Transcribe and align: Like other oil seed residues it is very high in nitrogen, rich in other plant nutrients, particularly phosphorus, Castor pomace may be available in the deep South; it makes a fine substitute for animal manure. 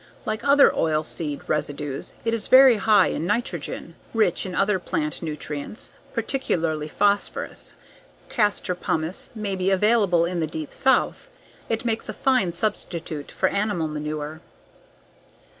Like 0.25 0.43
other 0.43 0.75
oil 0.75 1.03
seed 1.03 1.41
residues 1.45 2.15
it 2.25 2.33
is 2.33 2.47
very 2.47 2.77
high 2.77 3.09
in 3.09 3.27
nitrogen, 3.27 3.93
rich 4.15 4.47
in 4.47 4.55
other 4.55 4.79
plant 4.79 5.21
nutrients, 5.21 5.91
particularly 6.11 6.87
phosphorus, 6.87 7.75
Castor 8.27 8.73
pomace 8.73 9.29
may 9.35 9.55
be 9.55 9.69
available 9.69 10.25
in 10.25 10.39
the 10.39 10.47
deep 10.47 10.73
South; 10.73 11.29
it 11.69 11.85
makes 11.85 12.09
a 12.09 12.13
fine 12.13 12.51
substitute 12.51 13.29
for 13.29 13.47
animal 13.49 13.87
manure. 13.87 14.41